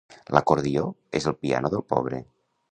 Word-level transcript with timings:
L'acordió 0.35 0.85
és 1.21 1.29
el 1.33 1.37
piano 1.45 1.71
del 1.77 1.87
pobre. 1.95 2.25